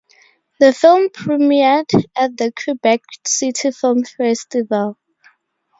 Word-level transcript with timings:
The 0.59 0.73
film 0.73 1.09
premiered 1.09 1.93
at 2.15 2.35
the 2.35 2.51
Quebec 2.51 3.01
City 3.23 3.69
Film 3.69 4.03
Festival. 4.03 4.97